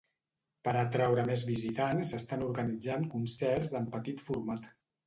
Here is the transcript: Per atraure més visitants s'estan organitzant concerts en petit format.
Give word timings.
Per 0.67 0.71
atraure 0.79 1.25
més 1.27 1.43
visitants 1.51 2.15
s'estan 2.15 2.49
organitzant 2.49 3.07
concerts 3.17 3.79
en 3.83 3.91
petit 3.99 4.27
format. 4.31 4.73